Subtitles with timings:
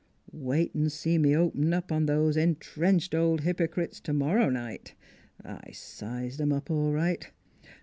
[0.33, 4.95] Wait an' see me open up on those intrenched old hypocrites tomorrow night.
[5.45, 7.29] I sized 'em up all right